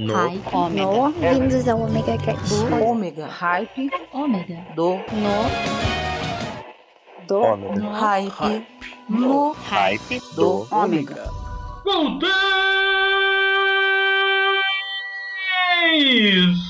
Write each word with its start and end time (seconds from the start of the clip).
No. 0.00 0.14
Hype. 0.14 0.40
Ômega. 0.54 0.86
No, 0.86 1.10
vindos 1.10 1.68
ao 1.68 1.80
Omega 1.82 2.16
Cast. 2.16 2.54
Ômega. 2.82 3.26
Hype. 3.26 3.90
Ômega. 4.14 4.56
Do. 4.74 4.94
No. 4.94 5.50
Do. 7.28 7.40
Ômega. 7.40 7.90
Hype. 7.90 8.66
No. 9.10 9.52
Hype 9.52 10.20
Do. 10.34 10.66
do 10.66 10.74
Ômega. 10.74 11.30
Voltei! 11.84 12.30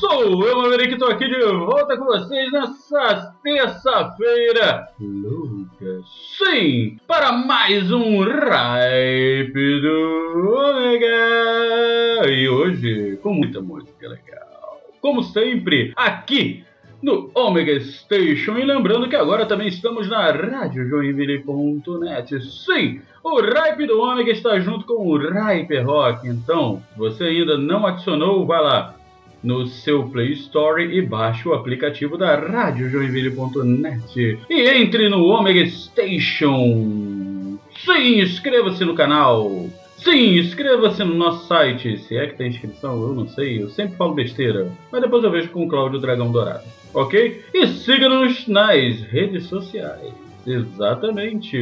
Sou 0.00 0.44
eu, 0.44 0.62
Maverick, 0.62 0.98
tô 0.98 1.06
aqui 1.06 1.28
de 1.28 1.40
volta 1.40 1.96
com 1.96 2.06
vocês 2.06 2.50
nessa 2.50 3.32
terça-feira 3.44 4.88
louca. 4.98 6.00
Sim, 6.36 6.96
para 7.06 7.30
mais 7.32 7.92
um 7.92 8.22
Hype 8.24 9.80
do 9.82 10.56
Ômega. 10.56 12.30
E 12.30 12.48
hoje, 12.48 13.09
com 13.20 13.34
muita 13.34 13.60
música 13.60 14.08
legal. 14.08 14.80
Como 15.00 15.22
sempre, 15.22 15.92
aqui 15.96 16.64
no 17.02 17.30
Omega 17.34 17.80
Station. 17.80 18.58
E 18.58 18.64
lembrando 18.64 19.08
que 19.08 19.16
agora 19.16 19.46
também 19.46 19.68
estamos 19.68 20.08
na 20.08 20.30
Rádio 20.30 20.88
Joinville.net. 20.88 22.40
Sim, 22.42 23.00
o 23.22 23.40
Hype 23.40 23.86
do 23.86 24.00
Ômega 24.00 24.30
está 24.30 24.58
junto 24.60 24.84
com 24.84 25.06
o 25.06 25.16
Hype 25.16 25.78
Rock. 25.80 26.28
Então, 26.28 26.82
se 26.92 26.98
você 26.98 27.24
ainda 27.24 27.56
não 27.56 27.86
adicionou, 27.86 28.46
vai 28.46 28.62
lá 28.62 28.94
no 29.42 29.66
seu 29.66 30.04
Play 30.08 30.32
Store 30.32 30.84
e 30.84 31.00
baixe 31.00 31.48
o 31.48 31.54
aplicativo 31.54 32.18
da 32.18 32.36
Rádio 32.36 32.90
Joinville.net. 32.90 34.38
E 34.48 34.68
entre 34.68 35.08
no 35.08 35.24
Omega 35.24 35.66
Station. 35.66 37.58
Sim, 37.84 38.20
inscreva-se 38.20 38.84
no 38.84 38.94
canal. 38.94 39.68
Sim, 40.02 40.38
inscreva-se 40.38 41.04
no 41.04 41.14
nosso 41.14 41.46
site. 41.46 41.98
Se 41.98 42.16
é 42.16 42.26
que 42.26 42.36
tem 42.36 42.48
inscrição, 42.48 43.02
eu 43.02 43.14
não 43.14 43.28
sei. 43.28 43.62
Eu 43.62 43.68
sempre 43.68 43.96
falo 43.96 44.14
besteira. 44.14 44.70
Mas 44.90 45.02
depois 45.02 45.22
eu 45.22 45.30
vejo 45.30 45.50
com 45.50 45.64
o 45.64 45.68
Cláudio 45.68 46.00
Dragão 46.00 46.32
Dourado. 46.32 46.64
Ok? 46.94 47.44
E 47.52 47.66
siga-nos 47.68 48.48
nas 48.48 49.00
redes 49.02 49.44
sociais. 49.46 50.12
Exatamente. 50.46 51.56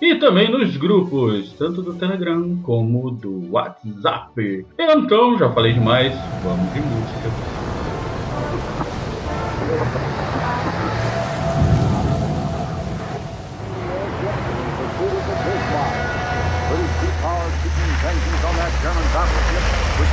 E 0.00 0.14
também 0.16 0.50
nos 0.50 0.76
grupos, 0.76 1.52
tanto 1.52 1.82
do 1.82 1.94
Telegram 1.94 2.56
como 2.62 3.10
do 3.10 3.50
WhatsApp. 3.52 4.66
Então, 4.78 5.38
já 5.38 5.50
falei 5.52 5.72
demais. 5.72 6.14
Vamos 6.42 6.72
de 6.72 6.80
música. 6.80 7.67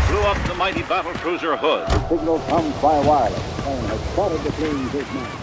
Blew 0.08 0.22
up 0.22 0.48
the 0.48 0.54
mighty 0.56 0.84
battle 0.84 1.14
cruiser 1.14 1.56
Hood. 1.58 1.88
signal 2.10 2.40
comes 2.48 2.74
by 2.82 3.00
wireless. 3.00 3.62
Plane 3.62 3.86
has 3.86 4.00
spotted 4.12 4.42
the 4.42 4.52
fleeing 4.54 4.88
fish 4.90 5.14
man. 5.14 5.42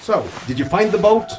So, 0.00 0.24
did 0.46 0.58
you 0.58 0.64
find 0.64 0.92
the 0.92 0.98
boat? 0.98 1.32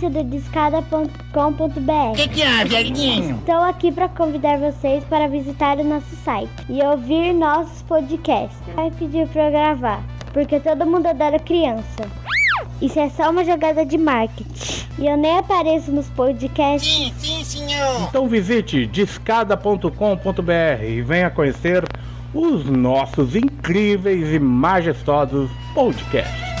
do 0.00 0.24
discada.com.br. 0.24 2.10
O 2.10 2.14
que, 2.14 2.28
que 2.28 2.42
há, 2.42 2.64
Dieguinho? 2.64 3.36
Estou 3.36 3.62
aqui 3.62 3.92
para 3.92 4.08
convidar 4.08 4.58
vocês 4.58 5.04
para 5.04 5.28
visitar 5.28 5.78
o 5.78 5.84
nosso 5.84 6.16
site 6.24 6.50
e 6.68 6.82
ouvir 6.82 7.32
nossos 7.32 7.82
podcasts. 7.82 8.58
Vai 8.74 8.90
pedir 8.90 9.28
para 9.28 9.50
gravar, 9.50 10.02
porque 10.32 10.58
todo 10.58 10.86
mundo 10.86 11.06
adora 11.06 11.38
criança. 11.38 12.08
Isso 12.80 12.98
é 12.98 13.08
só 13.10 13.30
uma 13.30 13.44
jogada 13.44 13.84
de 13.84 13.96
marketing. 13.96 14.86
E 14.98 15.06
eu 15.06 15.16
nem 15.16 15.38
apareço 15.38 15.92
nos 15.92 16.08
podcasts. 16.08 16.90
Sim, 16.90 17.12
sim, 17.18 17.44
senhor. 17.44 18.08
Então 18.08 18.26
visite 18.26 18.86
discada.com.br 18.86 20.84
e 20.84 21.02
venha 21.02 21.30
conhecer 21.30 21.84
os 22.34 22.64
nossos 22.64 23.36
incríveis 23.36 24.32
e 24.32 24.38
majestosos 24.38 25.50
podcasts. 25.74 26.51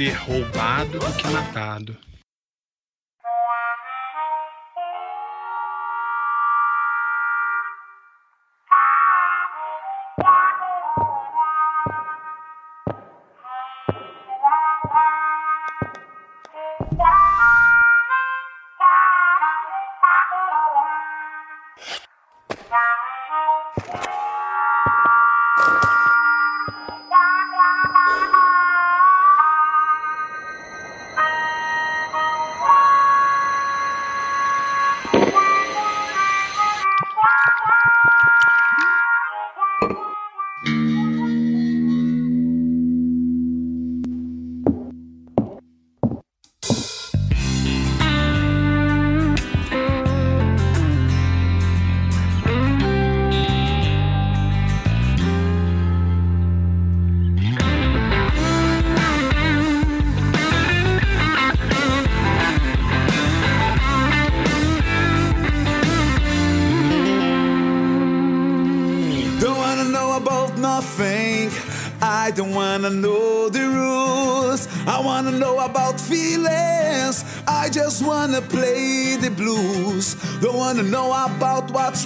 Ser 0.00 0.14
roubado 0.14 0.98
do 0.98 1.12
que 1.12 1.28
matado. 1.28 2.09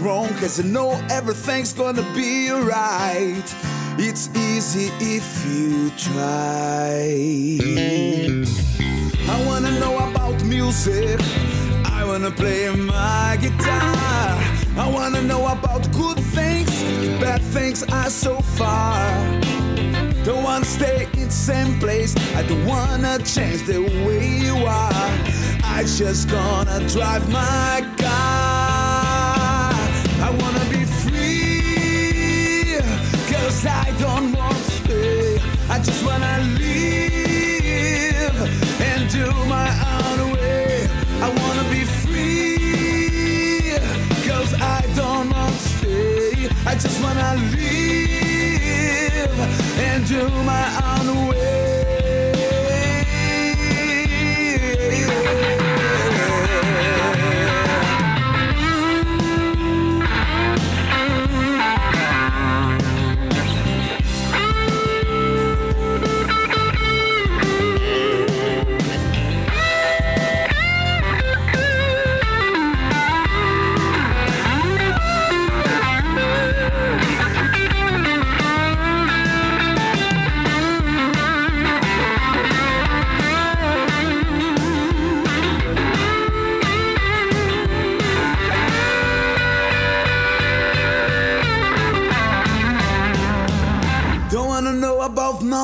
Wrong, 0.01 0.29
cause 0.41 0.59
I 0.61 0.63
know 0.65 0.91
everything's 1.11 1.73
gonna 1.73 2.03
be 2.15 2.51
alright. 2.51 3.55
It's 3.99 4.29
easy 4.35 4.91
if 5.01 5.27
you 5.47 5.91
try. 5.91 7.59
I 9.29 9.47
wanna 9.47 9.71
know 9.79 9.99
about 9.99 10.43
music. 10.45 11.21
I 11.85 12.05
wanna 12.05 12.31
play 12.31 12.69
my 12.71 13.39
guitar. 13.41 14.39
I 14.77 14.91
wanna 14.93 15.23
know 15.23 15.47
about 15.47 15.91
good 15.93 16.19
things, 16.19 16.71
bad 17.21 17.43
things 17.43 17.83
are 17.85 18.11
so 18.11 18.41
far. 18.59 19.05
Don't 20.25 20.43
wanna 20.43 20.65
stay 20.65 21.07
in 21.15 21.27
the 21.27 21.31
same 21.31 21.79
place. 21.79 22.15
I 22.35 22.43
don't 22.43 22.67
wanna 22.67 23.19
change 23.19 23.63
the 23.67 23.81
way 24.07 24.27
you 24.47 24.57
are. 24.67 25.11
I 25.63 25.85
just 25.85 26.29
gonna 26.29 26.81
drive 26.89 27.29
my 27.31 27.85
car. 27.99 28.34
Do 50.14 50.28
my 50.44 50.66
own 51.00 51.28
way. 51.28 51.44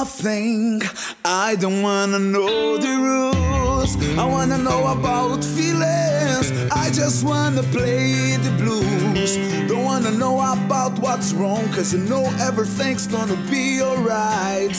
Nothing. 0.00 0.80
I 1.26 1.56
don't 1.56 1.82
wanna 1.82 2.18
know 2.18 2.78
the 2.78 2.94
rules. 3.08 3.92
I 4.22 4.24
wanna 4.34 4.56
know 4.56 4.82
about 4.96 5.44
feelings. 5.56 6.46
I 6.84 6.86
just 7.00 7.18
wanna 7.22 7.62
play 7.76 8.38
the 8.46 8.52
blues. 8.60 9.32
Don't 9.68 9.84
wanna 9.90 10.12
know 10.22 10.36
about 10.54 10.92
what's 11.04 11.34
wrong, 11.38 11.64
cause 11.74 11.92
you 11.94 12.00
know 12.12 12.24
everything's 12.48 13.06
gonna 13.16 13.40
be 13.54 13.66
alright. 13.82 14.76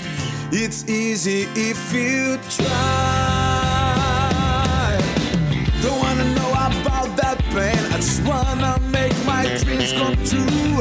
It's 0.52 0.80
easy 0.90 1.42
if 1.70 1.82
you 1.94 2.40
try. 2.58 3.52
Don't 5.84 6.00
wanna 6.06 6.28
know 6.38 6.52
about 6.68 7.10
that 7.22 7.38
pain. 7.54 7.82
I 7.94 7.98
just 8.08 8.24
wanna 8.32 8.74
make 8.98 9.16
my 9.34 9.44
dreams 9.62 9.92
come 10.00 10.16
true. 10.32 10.78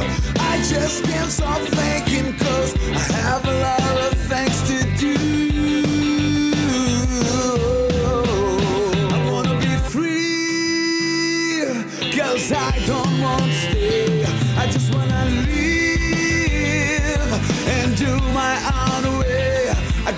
I 0.52 0.54
just 0.72 0.96
can't 1.10 1.32
stop 1.38 1.60
thinking, 1.80 2.28
cause 2.42 2.70
I 3.02 3.06
have 3.28 3.44
a 3.54 3.56
lot 3.66 3.96
of 4.06 4.09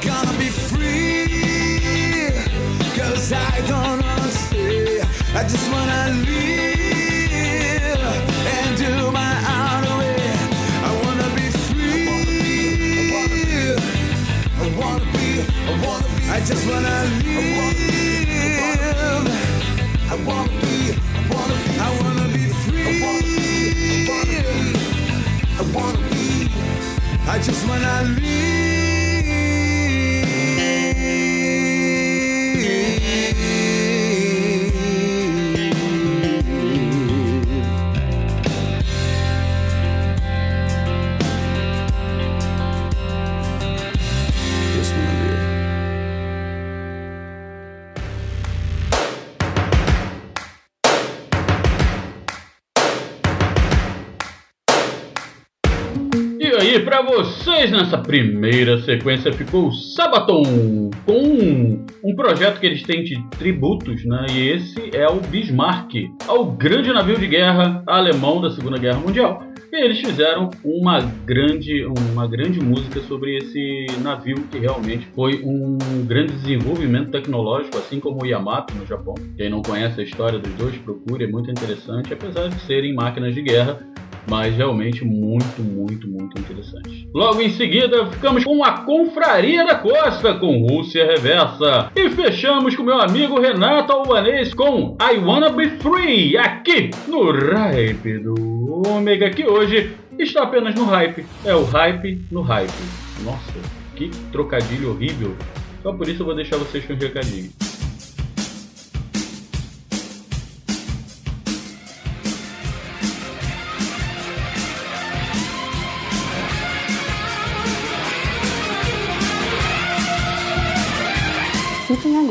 gonna 0.01 0.39
be 0.39 0.53
I 3.35 3.61
don't 3.67 4.03
wanna 4.03 4.31
stay. 4.31 5.01
I 5.35 5.43
just 5.45 5.71
wanna 5.73 6.11
live 6.27 8.01
and 8.55 8.77
do 8.77 9.11
my 9.11 9.35
own 9.57 9.85
way. 9.99 10.21
I 10.85 10.91
wanna 11.03 11.29
be 11.35 11.49
free. 11.65 12.09
I 14.61 14.69
wanna 14.79 15.07
be, 15.12 15.29
I 15.67 15.75
wanna 15.85 16.09
be. 16.15 16.23
I 16.29 16.41
just 16.41 16.65
wanna 16.69 16.97
live. 17.25 17.57
I 20.11 20.17
wanna 20.27 20.53
be, 20.61 20.77
I 21.17 21.25
wanna 21.33 21.57
be. 21.65 21.73
I 21.79 21.91
wanna 22.03 22.27
be 22.35 22.45
free. 22.65 22.85
I 22.87 23.05
wanna 23.05 23.25
be, 23.37 24.41
I 25.59 25.62
wanna 25.75 26.01
be. 26.11 26.27
I 27.29 27.39
just 27.39 27.62
wanna 27.67 27.95
live. 28.21 28.62
Nessa 57.73 57.99
primeira 57.99 58.81
sequência 58.83 59.33
ficou 59.33 59.73
Sabaton 59.73 60.91
com 61.05 61.12
um, 61.12 61.87
um 62.05 62.14
projeto 62.14 62.61
que 62.61 62.67
eles 62.67 62.83
têm 62.83 63.02
de 63.02 63.21
tributos, 63.31 64.05
né? 64.05 64.26
E 64.31 64.49
esse 64.49 64.91
é 64.95 65.09
o 65.09 65.21
Bismarck, 65.21 65.95
ao 66.26 66.45
grande 66.45 66.93
navio 66.93 67.19
de 67.19 67.26
guerra 67.26 67.83
alemão 67.87 68.41
da 68.41 68.50
Segunda 68.50 68.79
Guerra 68.79 69.00
Mundial. 69.00 69.43
E 69.73 69.76
eles 69.76 70.00
fizeram 70.00 70.50
uma 70.62 71.00
grande, 71.25 71.87
uma 71.87 72.29
grande 72.29 72.61
música 72.61 73.00
sobre 73.00 73.38
esse 73.38 73.87
navio 74.02 74.37
que 74.50 74.59
realmente 74.59 75.09
foi 75.14 75.43
um 75.43 75.79
grande 76.05 76.35
desenvolvimento 76.35 77.11
tecnológico, 77.11 77.79
assim 77.79 77.99
como 77.99 78.23
o 78.23 78.26
Yamato 78.26 78.75
no 78.75 78.85
Japão. 78.85 79.14
Quem 79.35 79.49
não 79.49 79.62
conhece 79.62 79.99
a 79.99 80.05
história 80.05 80.38
dos 80.38 80.52
dois, 80.55 80.76
procure, 80.76 81.25
é 81.25 81.26
muito 81.26 81.50
interessante, 81.50 82.12
apesar 82.12 82.49
de 82.49 82.61
serem 82.67 82.95
máquinas 82.95 83.35
de 83.35 83.41
guerra 83.41 83.81
mas 84.29 84.57
realmente 84.57 85.05
muito, 85.05 85.62
muito, 85.62 86.09
muito 86.09 86.38
interessante. 86.38 87.09
Logo 87.14 87.41
em 87.41 87.50
seguida, 87.50 88.07
ficamos 88.07 88.45
com 88.45 88.64
a 88.64 88.73
Confraria 88.85 89.64
da 89.64 89.75
Costa 89.75 90.35
com 90.35 90.67
Rússia 90.67 91.07
Reversa. 91.07 91.91
E 91.95 92.11
fechamos 92.11 92.76
com 92.76 92.83
meu 92.83 93.00
amigo 93.00 93.41
Renato 93.41 93.93
Albanês 93.93 94.55
com 94.55 94.97
I 95.00 95.19
Wanna 95.19 95.50
Be 95.50 95.71
Free, 95.71 96.37
aqui 96.37 96.91
no 97.09 97.31
Hype 97.33 98.19
do 98.19 98.83
Ômega, 98.88 99.31
que 99.31 99.47
hoje 99.47 99.93
está 100.19 100.43
apenas 100.43 100.75
no 100.75 100.85
hype. 100.85 101.25
É 101.45 101.55
o 101.55 101.64
hype 101.64 102.25
no 102.31 102.43
hype. 102.43 102.73
Nossa, 103.25 103.52
que 103.97 104.11
trocadilho 104.31 104.91
horrível. 104.91 105.37
Só 105.83 105.92
por 105.92 106.09
isso 106.09 106.23
eu 106.23 106.27
vou 106.27 106.35
deixar 106.35 106.57
vocês 106.57 106.85
com 106.85 106.92
um 106.92 106.97
recadinho. 106.97 107.51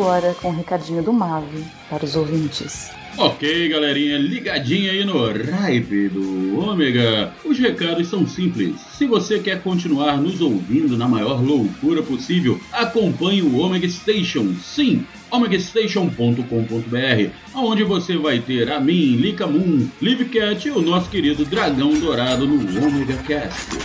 Agora 0.02 0.36
com 0.42 0.50
o 0.50 0.56
recadinho 0.56 1.04
do 1.04 1.14
Mave 1.14 1.64
para 1.88 2.04
os 2.04 2.16
ouvintes. 2.16 2.90
Ok, 3.18 3.70
galerinha, 3.70 4.18
ligadinha 4.18 4.92
aí 4.92 5.06
no 5.06 5.28
Hype 5.28 6.10
do 6.10 6.60
Ômega. 6.60 7.32
Os 7.46 7.60
recados 7.60 8.08
são 8.08 8.26
simples. 8.26 8.80
Se 8.98 9.06
você 9.06 9.38
quer 9.38 9.62
continuar 9.62 10.18
nos 10.18 10.42
ouvindo 10.42 10.98
na 10.98 11.08
maior 11.08 11.40
loucura 11.40 12.02
possível, 12.02 12.60
acompanhe 12.72 13.44
o 13.44 13.60
Omega 13.60 13.88
Station. 13.88 14.56
Sim, 14.56 15.06
omegastation.com.br, 15.30 17.30
onde 17.54 17.84
você 17.84 18.18
vai 18.18 18.40
ter 18.40 18.72
a 18.72 18.80
mim, 18.80 19.18
Lika 19.18 19.46
Moon, 19.46 19.88
Livcat 20.02 20.68
e 20.68 20.72
o 20.72 20.82
nosso 20.82 21.10
querido 21.10 21.46
Dragão 21.46 21.94
Dourado 21.94 22.48
no 22.48 22.88
Omega 22.88 23.18
Cast. 23.28 23.81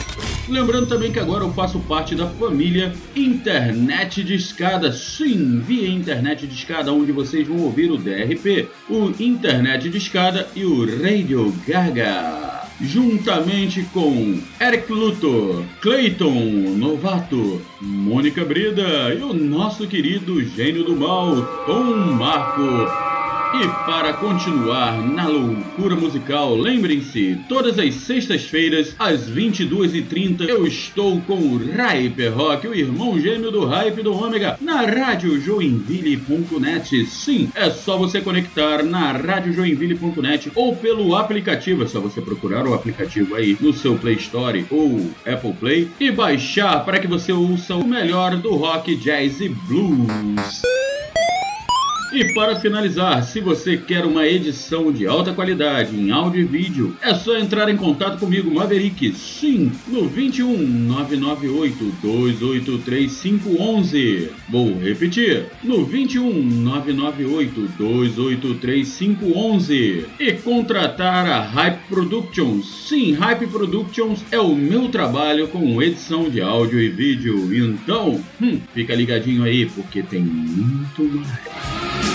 Lembrando 0.49 0.87
também 0.87 1.11
que 1.11 1.19
agora 1.19 1.43
eu 1.43 1.53
faço 1.53 1.81
parte 1.81 2.15
da 2.15 2.27
família 2.29 2.93
Internet 3.17 4.23
de 4.23 4.35
Escada. 4.35 4.93
Sim, 4.93 5.61
via 5.61 5.89
Internet 5.89 6.47
de 6.47 6.55
Escada, 6.55 6.93
onde 6.93 7.11
vocês 7.11 7.47
vão 7.47 7.59
ouvir 7.63 7.91
o 7.91 7.97
DRP, 7.97 8.69
o 8.89 9.13
Internet 9.19 9.89
de 9.89 9.99
Escada 9.99 10.49
e 10.55 10.65
o 10.65 10.87
Radio 11.03 11.53
Gaga. 11.67 12.47
Juntamente 12.81 13.83
com 13.93 14.41
Eric 14.61 14.93
Luthor, 14.93 15.65
Clayton 15.81 16.77
Novato, 16.77 17.63
Mônica 17.81 18.45
Brida 18.45 19.15
e 19.15 19.23
o 19.23 19.33
nosso 19.33 19.89
querido 19.89 20.45
gênio 20.45 20.85
do 20.85 20.95
mal, 20.95 21.43
Tom 21.67 22.13
Marco. 22.13 23.16
E 23.55 23.69
para 23.87 24.13
continuar 24.15 25.01
na 25.03 25.29
loucura 25.29 25.95
musical, 25.95 26.55
lembrem-se, 26.57 27.39
todas 27.49 27.79
as 27.79 27.95
sextas-feiras, 27.95 28.95
às 28.99 29.31
22h30, 29.31 30.49
eu 30.49 30.67
estou 30.67 31.21
com 31.23 31.35
o 31.35 31.57
Hyper 31.57 32.37
Rock, 32.37 32.67
o 32.67 32.75
irmão 32.75 33.19
gêmeo 33.19 33.51
do 33.51 33.65
Hype 33.65 34.03
do 34.03 34.13
Ômega, 34.13 34.59
na 34.61 34.83
Rádio 34.83 35.41
Joinville.net. 35.41 37.07
Sim, 37.07 37.51
é 37.55 37.71
só 37.71 37.97
você 37.97 38.21
conectar 38.21 38.83
na 38.83 39.13
radiojoinville.net 39.13 40.51
ou 40.55 40.75
pelo 40.77 41.15
aplicativo, 41.15 41.85
é 41.85 41.87
só 41.87 42.01
você 42.01 42.21
procurar 42.21 42.67
o 42.67 42.75
aplicativo 42.75 43.37
aí 43.37 43.57
no 43.61 43.73
seu 43.73 43.97
Play 43.97 44.17
Store 44.17 44.67
ou 44.71 45.11
Apple 45.25 45.55
Play 45.55 45.89
e 46.01 46.11
baixar 46.11 46.85
para 46.85 46.99
que 46.99 47.07
você 47.07 47.33
ouça 47.33 47.77
o 47.77 47.87
melhor 47.87 48.37
do 48.37 48.55
rock, 48.55 48.95
jazz 48.97 49.41
e 49.41 49.49
blues. 49.49 50.76
E 52.17 52.33
para 52.33 52.57
finalizar, 52.57 53.23
se 53.25 53.43
você 53.43 53.77
quer 53.77 54.07
uma 54.07 54.27
edição 54.27 54.91
de 54.91 55.07
alta 55.07 55.35
qualidade 55.35 55.95
em 55.95 56.11
áudio 56.11 56.41
e 56.41 56.45
vídeo, 56.47 56.97
é 57.03 57.15
só 57.15 57.37
entrar 57.37 57.69
em 57.69 57.77
contato 57.77 58.19
comigo, 58.19 58.51
Maverick, 58.51 59.13
sim, 59.13 59.71
no 59.87 60.09
21 60.09 60.57
998 60.57 61.95
283 62.01 63.21
511. 63.21 64.31
Vou 64.49 64.79
repetir, 64.79 65.45
no 65.63 65.85
21 65.85 66.43
998 66.43 67.69
283 67.77 68.97
511. 68.97 70.07
E 70.19 70.33
contratar 70.33 71.27
a 71.27 71.43
Hype 71.43 71.81
Productions. 71.87 72.87
Sim, 72.89 73.13
Hype 73.13 73.47
Productions 73.49 74.25
é 74.31 74.41
o 74.41 74.55
meu 74.55 74.89
trabalho 74.89 75.49
com 75.49 75.83
edição 75.83 76.31
de 76.31 76.41
áudio 76.41 76.81
e 76.81 76.89
vídeo. 76.89 77.55
Então, 77.55 78.19
hum, 78.41 78.59
fica 78.73 78.95
ligadinho 78.95 79.45
aí 79.45 79.67
porque 79.67 80.03
tem 80.03 80.23
muito 80.23 81.03
mais. 81.03 82.06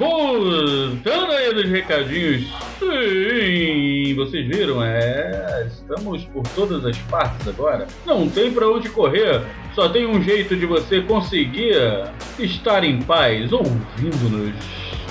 Voltando 0.00 1.30
aí 1.30 1.52
dos 1.52 1.68
recadinhos, 1.68 2.46
sim, 2.78 4.14
vocês 4.14 4.48
viram? 4.48 4.82
É, 4.82 5.66
estamos 5.66 6.24
por 6.24 6.42
todas 6.54 6.86
as 6.86 6.96
partes 6.96 7.46
agora. 7.46 7.86
Não 8.06 8.26
tem 8.26 8.50
pra 8.50 8.66
onde 8.66 8.88
correr, 8.88 9.42
só 9.74 9.90
tem 9.90 10.06
um 10.06 10.22
jeito 10.22 10.56
de 10.56 10.64
você 10.64 11.02
conseguir 11.02 11.76
estar 12.38 12.82
em 12.82 13.02
paz 13.02 13.52
ouvindo-nos. 13.52 14.54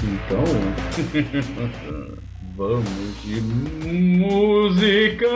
Então, 0.04 0.43
vamos 2.58 3.21
de 3.23 3.41
música. 3.41 5.30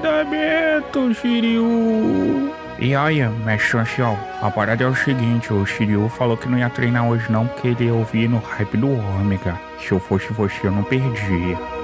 treinamento, 0.00 1.14
Shiryu. 1.14 2.52
E 2.78 2.94
aí, 2.94 3.28
mestre 3.44 3.78
Ancião, 3.78 4.18
a 4.40 4.50
parada 4.50 4.82
é 4.82 4.86
o 4.86 4.94
seguinte, 4.94 5.52
o 5.52 5.66
Shiryu 5.66 6.08
falou 6.08 6.36
que 6.36 6.48
não 6.48 6.58
ia 6.58 6.70
treinar 6.70 7.06
hoje 7.06 7.30
não 7.30 7.46
porque 7.46 7.68
ele 7.68 7.84
ia 7.84 7.94
ouvir 7.94 8.28
no 8.28 8.38
hype 8.38 8.76
do 8.78 8.90
Ômega. 8.90 9.60
Se 9.78 9.92
eu 9.92 10.00
fosse 10.00 10.32
você, 10.32 10.66
eu 10.66 10.72
não 10.72 10.82
perdia. 10.82 11.79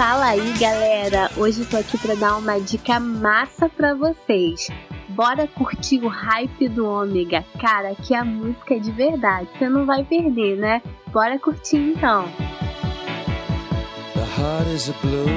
Fala 0.00 0.28
aí, 0.28 0.54
galera! 0.58 1.30
Hoje 1.36 1.62
tô 1.66 1.76
aqui 1.76 1.98
para 1.98 2.14
dar 2.14 2.38
uma 2.38 2.58
dica 2.58 2.98
massa 2.98 3.68
para 3.68 3.94
vocês. 3.94 4.70
Bora 5.10 5.46
curtir 5.46 6.02
o 6.02 6.08
hype 6.08 6.70
do 6.70 6.88
Ômega, 6.88 7.44
cara, 7.60 7.94
que 7.94 8.14
a 8.14 8.24
música 8.24 8.76
é 8.76 8.78
de 8.78 8.90
verdade, 8.92 9.46
você 9.52 9.68
não 9.68 9.84
vai 9.84 10.02
perder, 10.02 10.56
né? 10.56 10.80
Bora 11.12 11.38
curtir 11.38 11.76
então. 11.76 12.24
The 14.14 14.24
heart 14.40 14.66
is 14.74 14.88
a 14.88 14.94
blue 15.02 15.36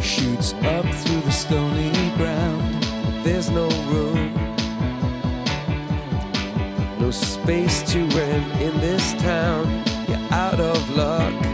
shoots 0.00 0.54
up 0.62 0.88
through 1.04 1.20
the 1.20 1.32
stony 1.32 1.92
ground. 2.16 2.82
There's 3.24 3.50
no 3.50 3.68
room, 3.92 4.32
no 6.98 7.12
space 7.12 7.82
to 7.92 7.98
rent 8.16 8.62
in 8.62 8.72
this 8.80 9.12
town. 9.22 9.66
You're 10.08 10.32
out 10.32 10.58
of 10.58 10.96
luck. 10.96 11.53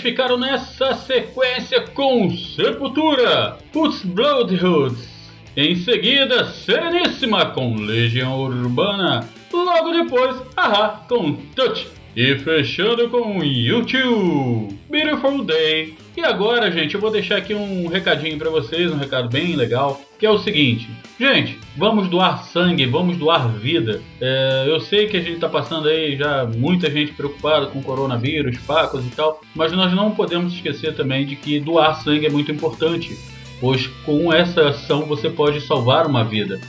Ficaram 0.00 0.38
nessa 0.38 0.94
sequência 0.94 1.80
com 1.88 2.30
Sepultura, 2.30 3.58
Roots 3.74 4.02
Bloodhoods. 4.04 5.08
Em 5.56 5.74
seguida, 5.76 6.44
Sereníssima 6.46 7.46
com 7.46 7.74
Legião 7.74 8.40
Urbana. 8.40 9.28
Logo 9.52 9.90
depois, 9.92 10.36
Ahá 10.56 11.04
com 11.08 11.34
Touch. 11.54 11.97
E 12.16 12.36
fechando 12.38 13.08
com 13.08 13.42
YouTube, 13.44 14.76
Beautiful 14.90 15.44
Day. 15.44 15.94
E 16.16 16.24
agora, 16.24 16.70
gente, 16.72 16.94
eu 16.94 17.00
vou 17.00 17.10
deixar 17.10 17.36
aqui 17.36 17.54
um 17.54 17.86
recadinho 17.86 18.36
para 18.36 18.50
vocês, 18.50 18.90
um 18.90 18.96
recado 18.96 19.28
bem 19.28 19.54
legal, 19.54 20.00
que 20.18 20.26
é 20.26 20.30
o 20.30 20.38
seguinte: 20.38 20.88
gente, 21.18 21.58
vamos 21.76 22.08
doar 22.08 22.42
sangue, 22.44 22.86
vamos 22.86 23.16
doar 23.16 23.48
vida. 23.52 24.02
É, 24.20 24.64
eu 24.66 24.80
sei 24.80 25.06
que 25.06 25.16
a 25.16 25.20
gente 25.20 25.34
está 25.34 25.48
passando 25.48 25.88
aí 25.88 26.16
já 26.16 26.44
muita 26.44 26.90
gente 26.90 27.12
preocupada 27.12 27.66
com 27.66 27.82
coronavírus, 27.82 28.56
facas 28.56 29.06
e 29.06 29.10
tal, 29.10 29.40
mas 29.54 29.70
nós 29.70 29.92
não 29.94 30.10
podemos 30.10 30.52
esquecer 30.52 30.96
também 30.96 31.24
de 31.24 31.36
que 31.36 31.60
doar 31.60 32.02
sangue 32.02 32.26
é 32.26 32.30
muito 32.30 32.50
importante, 32.50 33.16
pois 33.60 33.86
com 34.04 34.32
essa 34.32 34.70
ação 34.70 35.02
você 35.02 35.30
pode 35.30 35.60
salvar 35.60 36.06
uma 36.06 36.24
vida. 36.24 36.60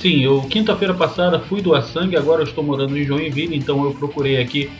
Sim, 0.00 0.22
eu 0.22 0.42
quinta-feira 0.42 0.92
passada 0.92 1.40
fui 1.40 1.62
doar 1.62 1.82
sangue, 1.82 2.16
agora 2.16 2.42
eu 2.42 2.46
estou 2.46 2.62
morando 2.62 2.96
em 2.96 3.04
Joinville, 3.04 3.56
então 3.56 3.84
eu 3.84 3.94
procurei 3.94 4.40
aqui 4.40 4.70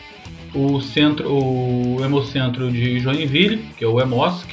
o 0.54 0.80
centro, 0.80 1.32
o 1.32 2.04
Hemocentro 2.04 2.70
de 2.70 3.00
Joinville, 3.00 3.64
que 3.76 3.84
é 3.84 3.88
o 3.88 4.00
Hemosc, 4.00 4.46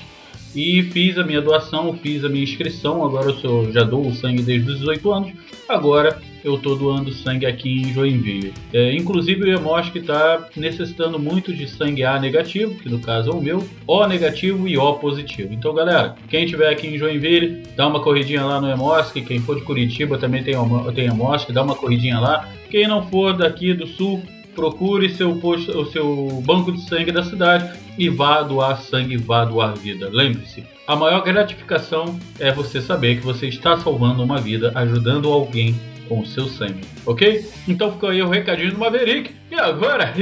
e 0.56 0.84
fiz 0.84 1.18
a 1.18 1.24
minha 1.24 1.42
doação, 1.42 1.94
fiz 1.94 2.24
a 2.24 2.30
minha 2.30 2.44
inscrição, 2.44 3.04
agora 3.06 3.28
eu 3.28 3.36
sou, 3.36 3.72
já 3.72 3.84
dou 3.84 4.08
o 4.08 4.16
sangue 4.16 4.42
desde 4.42 4.72
os 4.72 4.80
18 4.80 5.12
anos, 5.12 5.32
agora 5.68 6.22
eu 6.44 6.56
estou 6.56 6.76
doando 6.76 7.12
sangue 7.12 7.46
aqui 7.46 7.82
em 7.82 7.94
Joinville. 7.94 8.54
É, 8.74 8.94
inclusive 8.96 9.44
o 9.44 9.54
Hemosc 9.54 9.96
está 9.96 10.48
necessitando 10.56 11.20
muito 11.20 11.54
de 11.54 11.68
sangue 11.68 12.04
A 12.04 12.20
negativo, 12.20 12.76
que 12.76 12.90
no 12.90 13.00
caso 13.00 13.32
é 13.32 13.34
o 13.34 13.42
meu, 13.42 13.64
O 13.88 14.06
negativo 14.08 14.68
e 14.68 14.78
O 14.78 14.94
positivo. 14.96 15.54
Então 15.54 15.74
galera, 15.74 16.16
quem 16.30 16.46
estiver 16.46 16.70
aqui 16.70 16.88
em 16.88 16.98
Joinville, 16.98 17.64
dá 17.76 17.88
uma 17.88 18.02
corridinha 18.02 18.44
lá 18.44 18.60
no 18.60 18.70
Hemosc, 18.70 19.14
quem 19.22 19.40
for 19.40 19.56
de 19.56 19.64
Curitiba 19.64 20.18
também 20.18 20.44
tem, 20.44 20.56
tem 20.96 21.08
Hemosc, 21.08 21.52
dá 21.52 21.64
uma 21.64 21.76
corridinha 21.76 22.20
lá. 22.20 22.50
Quem 22.70 22.88
não 22.88 23.06
for 23.08 23.34
daqui 23.34 23.74
do 23.74 23.86
sul, 23.86 24.22
procure 24.56 25.10
seu 25.10 25.36
posto, 25.36 25.78
o 25.78 25.86
seu 25.86 26.42
banco 26.46 26.72
de 26.72 26.82
sangue 26.82 27.12
da 27.12 27.24
cidade 27.24 27.72
e 27.98 28.10
vá 28.10 28.42
doar 28.42 28.82
sangue, 28.82 29.18
vá 29.18 29.46
doar 29.46 29.76
vida. 29.76 30.10
Lembre-se, 30.12 30.64
a 30.88 30.96
maior 30.96 31.24
gratificação 31.24 32.20
é 32.40 32.52
você 32.52 32.82
saber 32.82 33.20
que 33.20 33.26
você 33.26 33.48
está 33.48 33.78
salvando 33.78 34.24
uma 34.24 34.40
vida, 34.40 34.72
ajudando 34.76 35.32
alguém 35.32 35.76
com 36.12 36.20
o 36.20 36.26
seu 36.26 36.50
sangue, 36.50 36.82
ok? 37.06 37.50
Então 37.70 37.94
ficou 37.94 38.10
aí 38.10 38.22
o 38.22 38.28
recadinho 38.28 38.74
do 38.74 38.78
Maverick. 38.78 39.34
E 39.50 39.56
agora, 39.56 40.14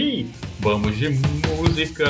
vamos 0.58 0.96
de 0.96 1.10
música. 1.10 2.06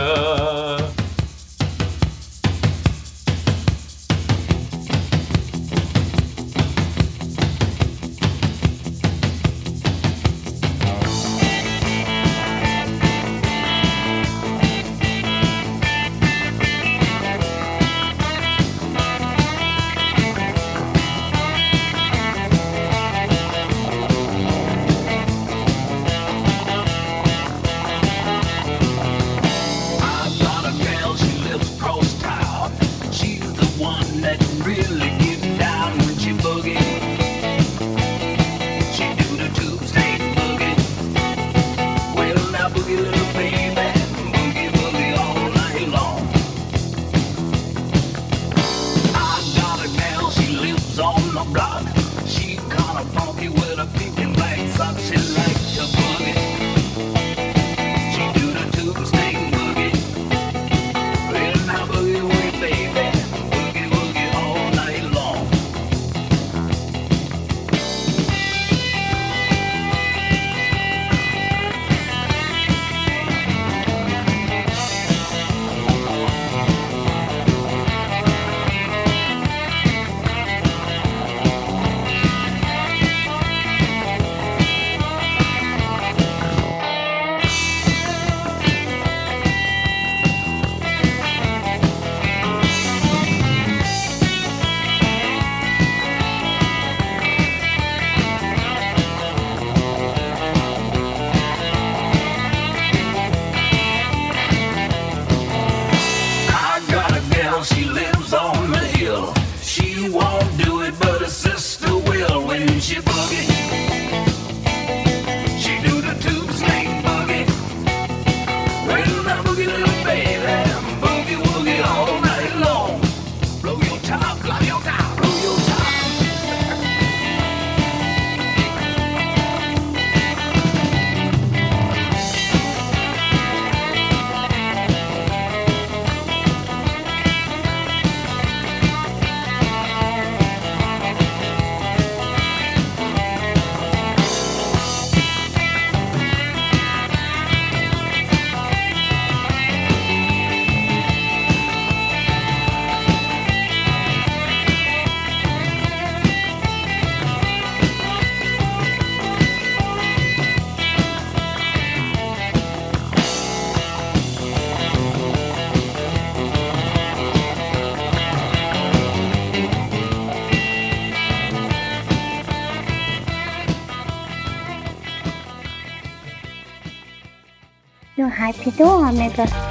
Hype 179.18 179.36
do 179.36 179.63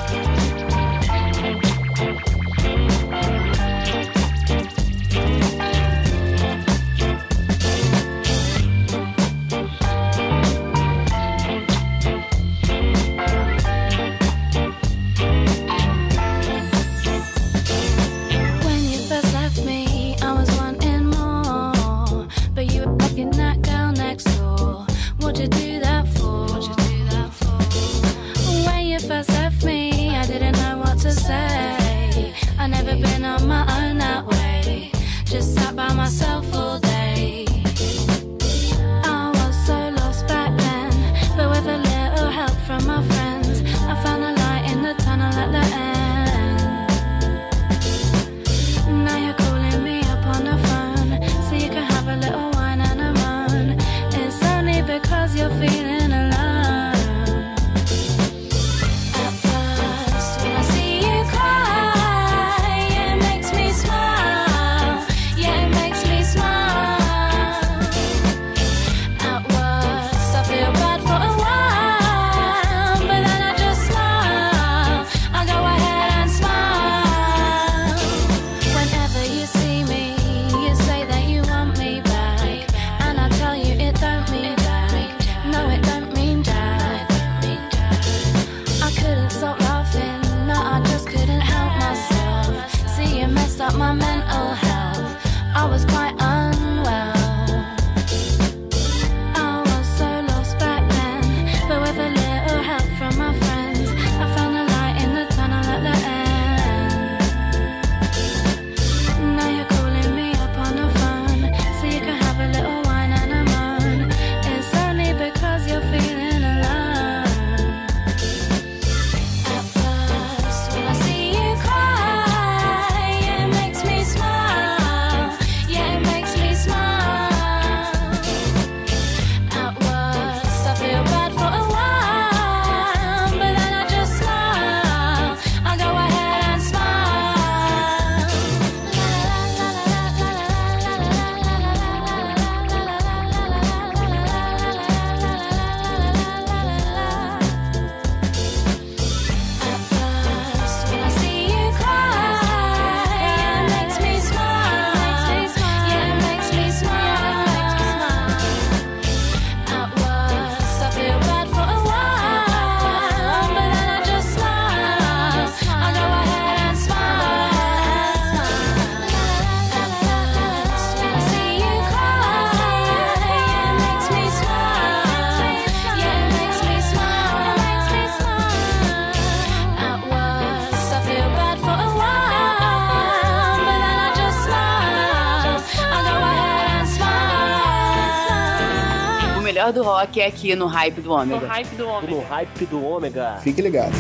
melhor 189.64 189.72
do 189.72 189.84
rock 189.84 190.20
é 190.20 190.28
aqui 190.28 190.56
no 190.56 190.66
Hype 190.66 191.00
do 191.02 191.12
Ômega. 191.12 191.40
No 191.40 191.48
Hype 191.48 191.76
do 191.76 191.88
Ômega. 191.88 192.16
No 192.16 192.22
Hype 192.22 192.66
do 192.66 192.86
Ômega. 192.86 193.38
Fique 193.42 193.62
ligado. 193.62 193.94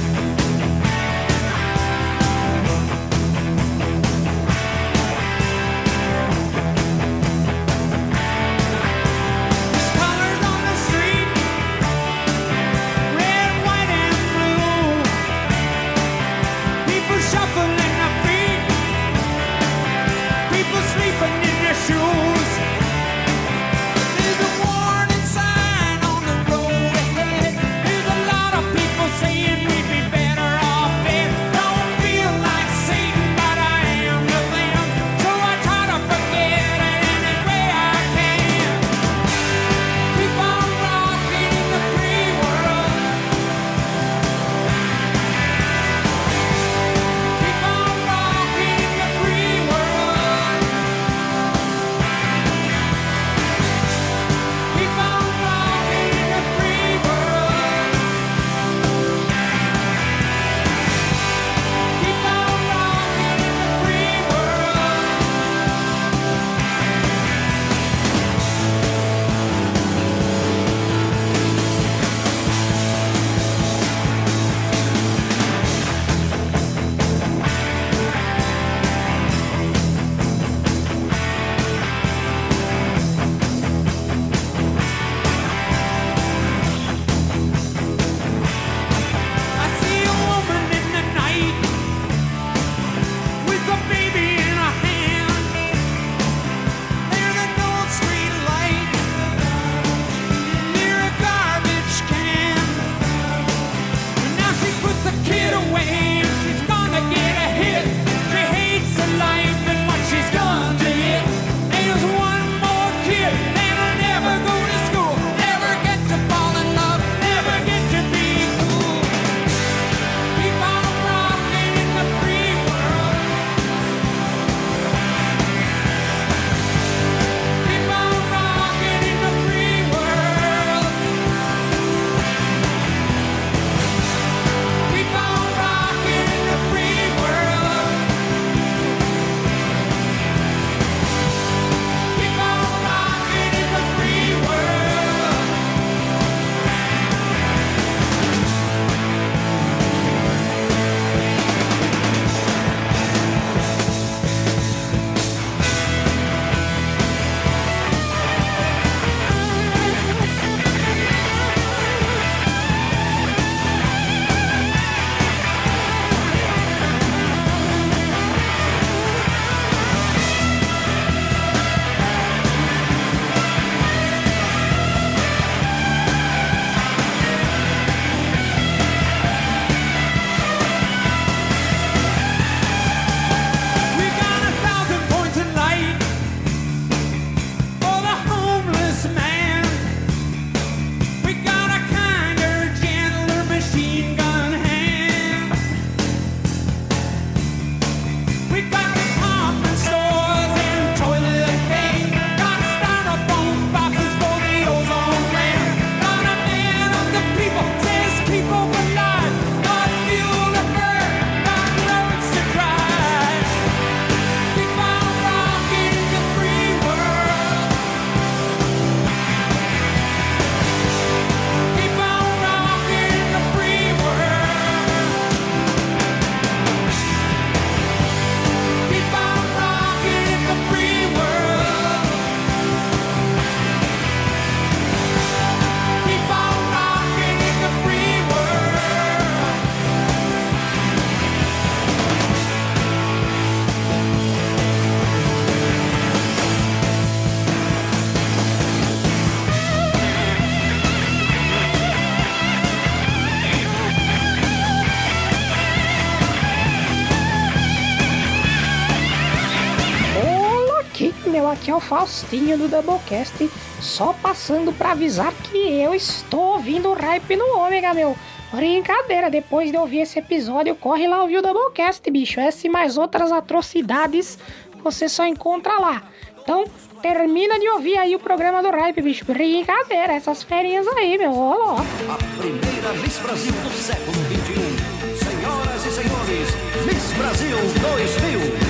Faustinho 261.83 262.57
do 262.57 262.67
Doublecast, 262.67 263.49
só 263.79 264.13
passando 264.21 264.73
pra 264.73 264.91
avisar 264.91 265.33
que 265.33 265.57
eu 265.57 265.93
estou 265.93 266.53
ouvindo 266.53 266.89
o 266.89 266.93
hype 266.93 267.35
no 267.35 267.57
Ômega, 267.57 267.93
meu. 267.93 268.15
Brincadeira, 268.51 269.29
depois 269.29 269.71
de 269.71 269.77
ouvir 269.77 269.99
esse 269.99 270.19
episódio, 270.19 270.75
corre 270.75 271.07
lá 271.07 271.21
ouvir 271.21 271.37
o 271.37 271.41
Doublecast, 271.41 272.09
bicho. 272.11 272.39
Essa 272.39 272.67
e 272.67 272.69
mais 272.69 272.97
outras 272.97 273.31
atrocidades 273.31 274.37
você 274.83 275.09
só 275.09 275.25
encontra 275.25 275.79
lá. 275.79 276.03
Então, 276.41 276.65
termina 277.01 277.57
de 277.57 277.67
ouvir 277.69 277.97
aí 277.97 278.15
o 278.15 278.19
programa 278.19 278.61
do 278.61 278.69
hype, 278.69 279.01
bicho. 279.01 279.25
Brincadeira, 279.25 280.13
essas 280.13 280.43
ferinhas 280.43 280.85
aí, 280.87 281.17
meu. 281.17 281.31
Ó. 281.33 281.77
A 281.77 282.17
primeira 282.37 282.93
Miss 283.01 283.17
Brasil 283.19 283.53
do 283.53 283.71
século 283.71 284.17
XXI. 284.25 284.93
Senhoras 285.23 285.85
e 285.85 285.89
senhores, 285.89 286.49
Miss 286.85 287.13
Brasil 287.17 287.57
2000. 287.57 288.62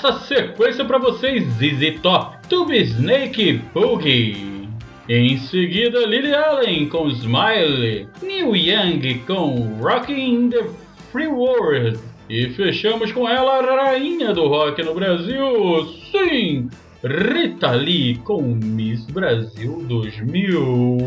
E 0.00 0.02
nessa 0.02 0.20
sequência 0.20 0.82
para 0.82 0.96
vocês, 0.96 1.44
ZZ 1.54 2.00
Top, 2.00 2.38
Tube 2.48 2.74
Snake 2.78 3.60
Boogie. 3.74 4.66
Em 5.06 5.36
seguida, 5.36 6.06
Lily 6.06 6.32
Allen 6.32 6.88
com 6.88 7.08
Smile, 7.08 8.08
Neil 8.22 8.56
Young 8.56 9.18
com 9.26 9.78
Rockin' 9.78 10.48
the 10.48 10.64
Free 11.12 11.26
World. 11.26 11.98
E 12.30 12.48
fechamos 12.50 13.12
com 13.12 13.28
ela, 13.28 13.58
a 13.58 13.90
rainha 13.90 14.32
do 14.32 14.48
rock 14.48 14.82
no 14.82 14.94
Brasil, 14.94 15.86
sim, 16.10 16.70
Rita 17.04 17.72
Lee 17.72 18.16
com 18.24 18.40
Miss 18.40 19.04
Brasil 19.04 19.84
2000. 19.86 20.98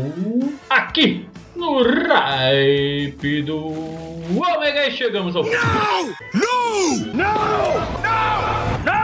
Aqui 0.70 1.26
no 1.56 1.82
Hype 1.82 3.42
do 4.28 4.40
Omega 4.40 4.86
e 4.86 4.90
chegamos 4.92 5.36
ao 5.36 5.44
fim. 5.44 5.50
No! 5.52 6.14
No! 6.32 7.14
No! 7.14 9.03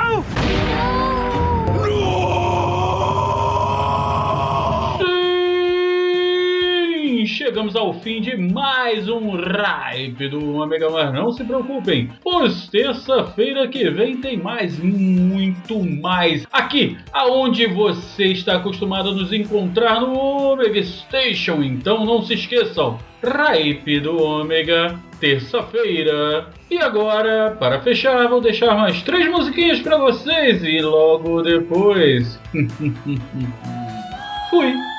Chegamos 7.31 7.77
ao 7.77 7.95
fim 7.95 8.21
de 8.21 8.37
mais 8.37 9.09
um 9.09 9.31
Hype 9.31 10.29
do 10.29 10.57
Omega, 10.57 10.91
mas 10.91 11.15
não 11.15 11.31
se 11.31 11.45
preocupem, 11.45 12.11
pois 12.23 12.69
terça-feira 12.69 13.69
que 13.69 13.89
vem 13.89 14.21
tem 14.21 14.37
mais, 14.37 14.79
muito 14.79 15.83
mais, 15.85 16.47
aqui, 16.53 16.99
aonde 17.13 17.67
você 17.67 18.27
está 18.27 18.57
acostumado 18.57 19.11
a 19.11 19.15
nos 19.15 19.33
encontrar 19.33 20.01
no 20.01 20.13
Omega 20.13 20.83
Station, 20.83 21.63
então 21.63 22.05
não 22.05 22.23
se 22.23 22.35
esqueçam, 22.35 22.99
Hype 23.23 24.01
do 24.01 24.21
Ômega, 24.21 24.99
terça-feira. 25.21 26.49
E 26.71 26.79
agora, 26.79 27.55
para 27.59 27.81
fechar, 27.81 28.29
vou 28.29 28.41
deixar 28.41 28.75
mais 28.75 29.03
três 29.03 29.31
musiquinhas 29.31 29.81
para 29.81 29.99
vocês 29.99 30.65
e 30.65 30.81
logo 30.81 31.43
depois. 31.43 32.41
Fui! 34.51 34.90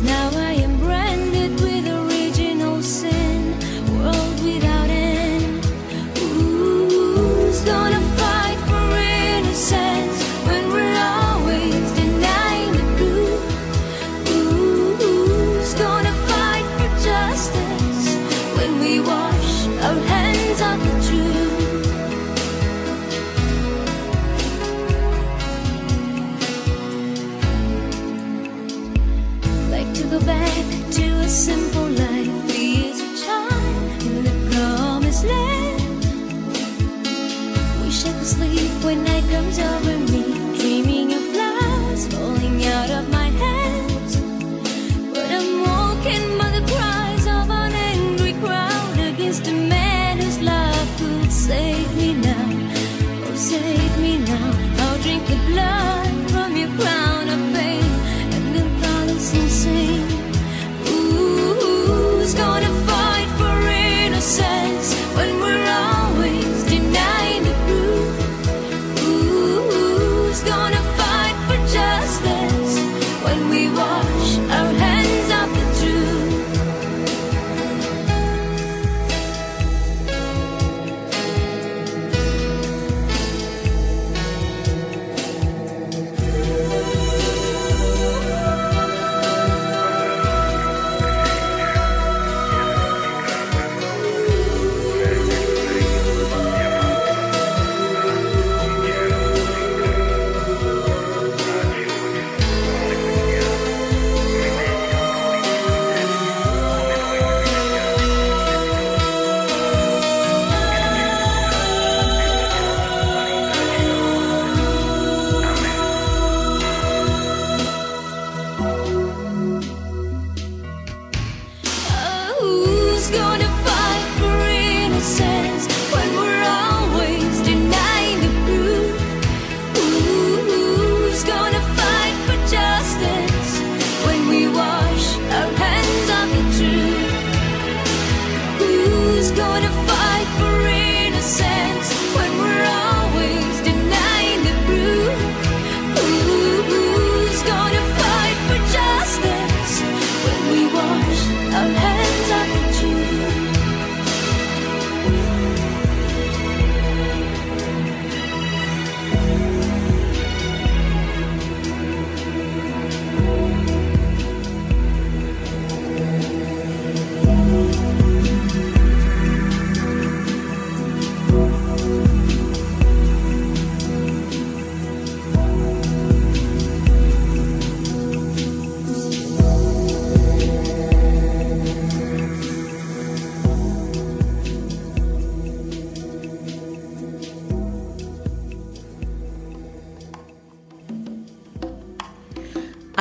Now 0.00 0.30
I 0.34 0.61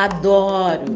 Adoro. 0.04 0.91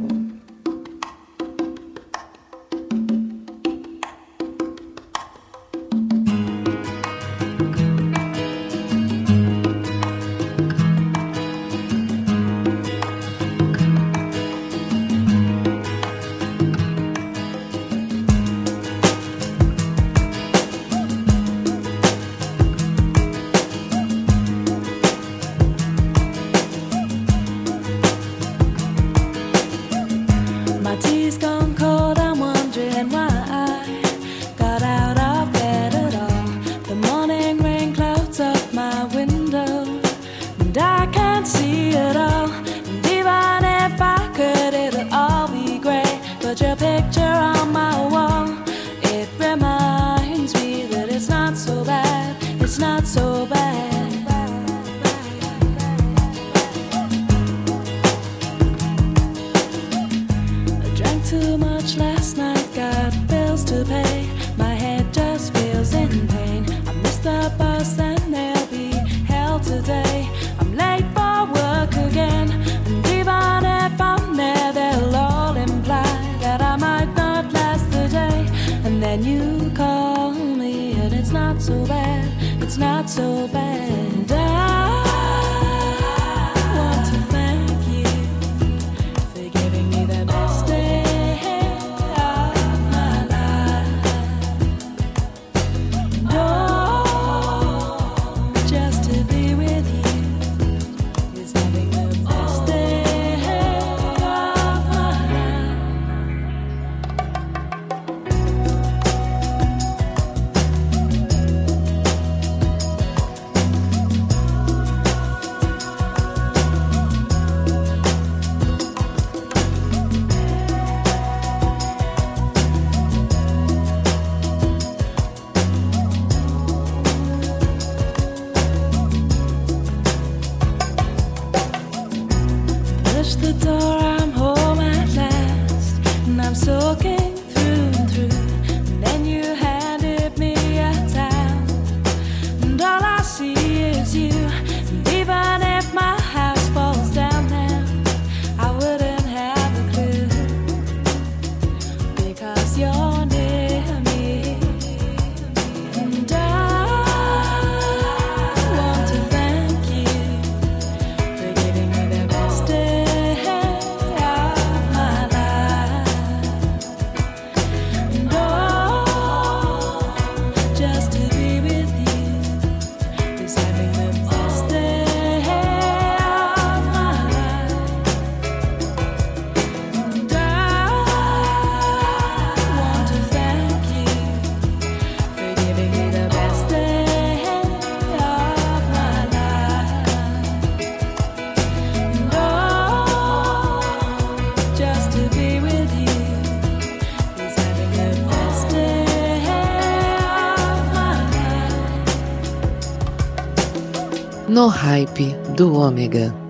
Hype 204.67 205.35
do 205.55 205.73
Ômega. 205.73 206.44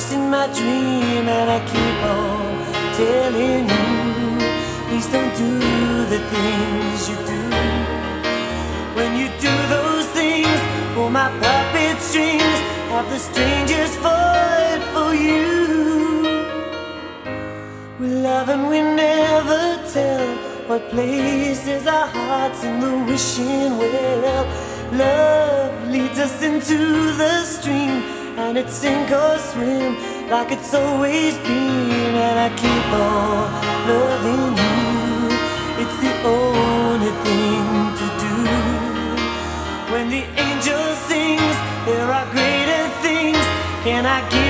Ghost 0.00 0.12
in 0.12 0.30
my 0.30 0.46
dream. 0.54 1.28
And 1.28 1.50
I 1.50 1.60
keep 1.72 1.98
on 2.16 2.50
telling 2.96 3.64
you, 3.74 3.88
please 4.88 5.06
don't 5.14 5.34
do 5.36 5.52
the 6.12 6.20
things 6.32 7.08
you 7.08 7.16
do. 7.32 7.42
When 8.96 9.16
you 9.20 9.28
do 9.46 9.54
those 9.68 10.06
things, 10.18 10.60
pull 10.94 11.10
my 11.10 11.28
puppet 11.40 11.98
strings, 12.00 12.58
have 12.92 13.08
the 13.10 13.18
strangers 13.18 13.96
fight 13.96 14.82
for 14.94 15.14
you. 15.14 15.48
We 17.98 18.06
love 18.28 18.48
and 18.48 18.68
we 18.68 18.80
never 18.80 19.62
tell 19.92 20.26
what 20.68 20.88
places 20.90 21.86
our 21.86 22.06
hearts 22.06 22.64
in 22.64 22.80
the 22.80 22.94
wishing 23.10 23.76
well. 23.78 24.46
Love 24.92 25.88
leads 25.88 26.18
us 26.18 26.42
into 26.42 26.78
the 27.22 27.44
stream, 27.44 28.02
and 28.40 28.56
it 28.56 28.68
sink 28.70 29.10
or 29.10 29.38
swim 29.38 29.92
like 30.30 30.50
it's 30.50 30.72
always 30.74 31.36
been. 31.48 32.14
And 32.26 32.38
I 32.46 32.48
keep 32.62 32.86
on 33.06 33.46
loving 33.90 34.52
you. 34.62 34.80
It's 35.82 35.98
the 36.04 36.14
only 36.36 37.12
thing 37.24 37.64
to 38.00 38.06
do. 38.24 38.36
When 39.92 40.06
the 40.16 40.24
angel 40.46 40.84
sings, 41.08 41.56
there 41.88 42.08
are 42.18 42.26
greater 42.36 42.84
things. 43.04 43.44
Can 43.84 44.04
I 44.06 44.20
give 44.34 44.49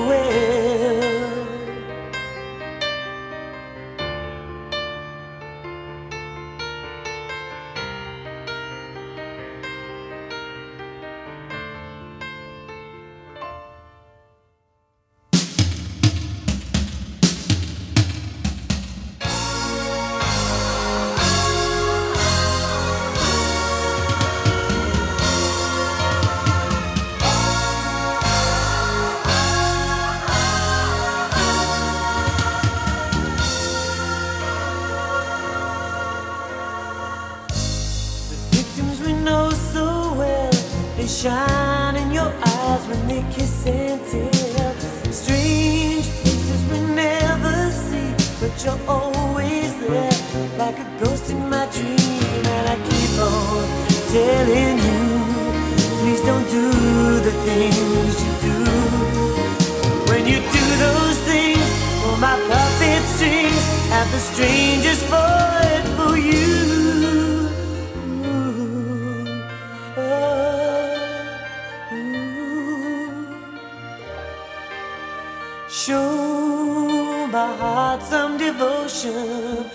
Show 75.85 77.25
my 77.31 77.55
heart 77.57 78.03
some 78.03 78.37
devotion. 78.37 79.65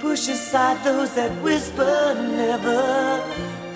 Push 0.00 0.26
aside 0.28 0.82
those 0.82 1.14
that 1.14 1.30
whisper 1.40 2.16
never. 2.18 3.22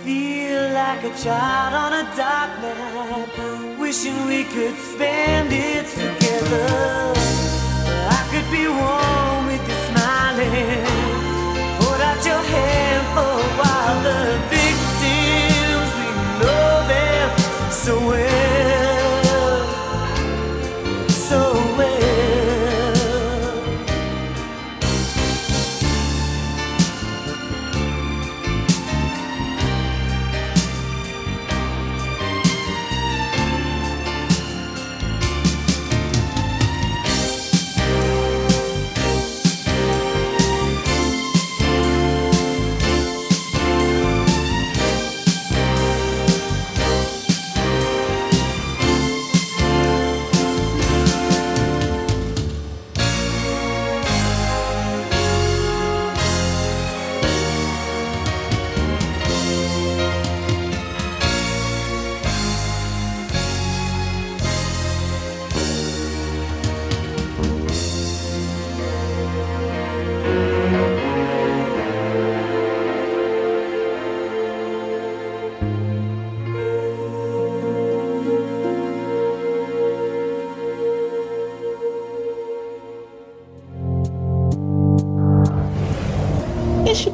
Feel 0.03 0.62
like 0.72 1.05
a 1.05 1.14
child 1.22 1.74
on 1.84 1.93
a 2.03 2.05
dark 2.16 2.51
night. 2.61 3.78
Wishing 3.78 4.18
we 4.26 4.43
could 4.55 4.76
spend 4.76 5.53
it 5.53 5.87
together. 6.03 6.66
I 8.18 8.20
could 8.32 8.49
be 8.51 8.66
warm 8.66 9.47
with 9.47 9.62
you 9.70 9.78
smiling. 9.87 10.87
Hold 11.78 12.01
out 12.09 12.20
your 12.26 12.43
hand 12.55 13.05
for 13.14 13.30
a 13.47 13.51
while. 13.61 13.99
The 14.09 14.20
victims, 14.51 15.91
we 16.01 16.09
know 16.43 16.72
them 16.91 17.26
so 17.70 17.95
well, 18.11 18.56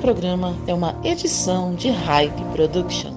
programa 0.02 0.56
é 0.66 0.74
uma 0.74 0.96
edição 1.04 1.76
de 1.76 1.88
Hype 1.88 2.44
Productions. 2.52 3.11